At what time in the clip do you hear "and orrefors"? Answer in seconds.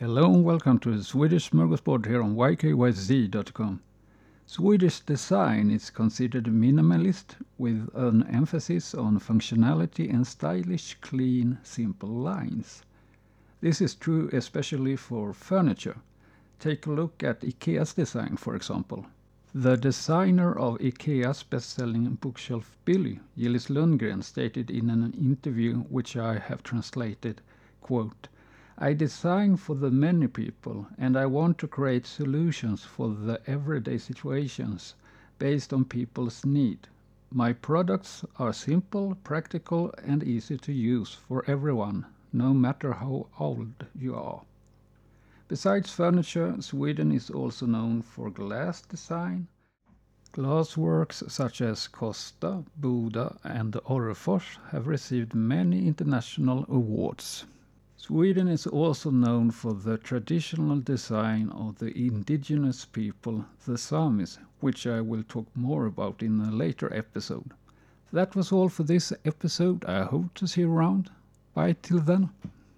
53.44-54.56